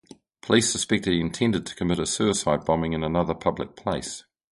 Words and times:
Police 0.41 0.71
suspected 0.71 1.13
he 1.13 1.19
intended 1.19 1.63
to 1.67 1.75
commit 1.75 1.99
a 1.99 2.07
suicide 2.07 2.65
bombing 2.65 2.93
in 2.93 3.03
another 3.03 3.35
public 3.35 3.75
place. 3.75 4.23